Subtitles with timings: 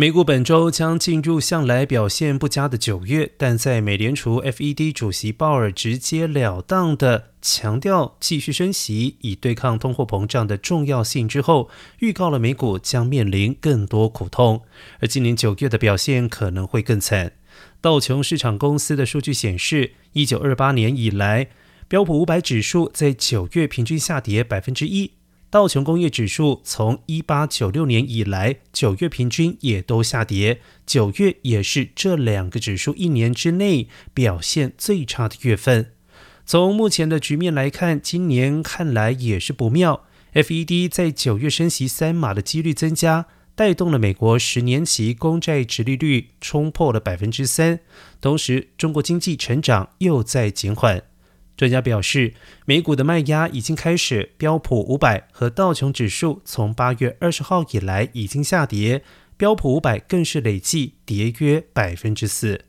[0.00, 11.68] 美股本周将进入向来表现不佳的九月，但在美联储 FED 主席鲍尔直截了当的强调继续升息以对抗通货膨胀的重要性之后，
[11.98, 14.62] 预告了美股将面临更多苦痛，
[15.00, 17.32] 而今年九月的表现可能会更惨。
[17.80, 21.48] 道琼市场公司的数据显示，一九二八年以来，
[21.88, 25.14] 标普五百指数在九月平均下跌百分之一。
[25.50, 35.92] 道琼工业指数从一八九六年以来九月平均也都下跌，九月也是这两个指数一年之内表现最差的月份。
[36.44, 40.04] 从目前的局面来看，今年看来也是不妙。
[40.34, 47.80] FED 在九月升息三码的几率增加，带动了美国十年期公债殖利率冲破了百分之三，
[48.20, 51.04] 同时中国经济成长又在减缓。
[51.58, 52.34] 专家表示，
[52.66, 59.02] 美股的卖压已经开始，标普五百和道琼指数从八月二十号以来已经下跌，
[59.36, 62.66] 标普五百更是累计跌约百分之四。